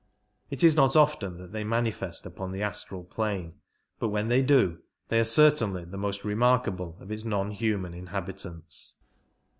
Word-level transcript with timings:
It 0.49 0.63
is 0.63 0.75
not 0.75 0.95
often 0.95 1.37
that 1.37 1.51
they 1.51 1.63
manifest 1.63 2.25
upon 2.25 2.51
the 2.51 2.63
astral 2.63 3.03
plane, 3.03 3.59
but 3.99 4.07
when 4.09 4.29
they 4.29 4.41
do 4.41 4.79
they 5.09 5.19
are 5.19 5.23
certainly 5.23 5.85
the 5.85 5.95
most 5.95 6.23
remarkable 6.25 6.97
of 6.99 7.11
its 7.11 7.23
non 7.23 7.51
human 7.51 7.93
inhabitants. 7.93 8.97